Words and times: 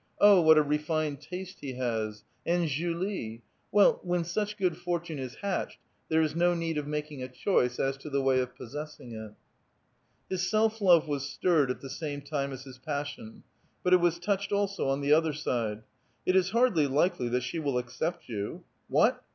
Oh, 0.19 0.41
what 0.41 0.57
a 0.57 0.63
refined 0.63 1.21
taste 1.21 1.59
he 1.61 1.73
has! 1.73 2.23
And 2.43 2.67
Julie! 2.67 3.43
Well, 3.71 3.99
when 4.01 4.23
such 4.23 4.57
good 4.57 4.75
fortune 4.75 5.19
is 5.19 5.35
hatched, 5.43 5.77
there 6.09 6.23
is 6.23 6.35
no 6.35 6.55
need 6.55 6.79
of 6.79 6.87
mak 6.87 7.11
ing 7.11 7.21
a 7.21 7.27
choice 7.27 7.77
as 7.77 7.97
to 7.97 8.09
the 8.09 8.19
way 8.19 8.39
of 8.39 8.55
possessing 8.55 9.11
it. 9.11 9.33
His 10.27 10.49
self 10.49 10.81
love 10.81 11.07
was 11.07 11.29
stirred 11.29 11.69
at 11.69 11.81
the 11.81 11.87
same 11.91 12.23
time 12.23 12.51
as 12.51 12.63
his 12.63 12.79
passion. 12.79 13.43
But 13.83 13.93
it 13.93 13.97
was 14.01 14.17
touched 14.17 14.51
also 14.51 14.87
on 14.89 15.01
the 15.01 15.13
other 15.13 15.33
side. 15.33 15.83
"It 16.25 16.35
is 16.35 16.49
hardly 16.49 16.87
likel}' 16.87 17.29
that 17.29 17.43
she 17.43 17.59
will 17.59 17.77
accept 17.77 18.27
you." 18.27 18.63
What 18.87 19.23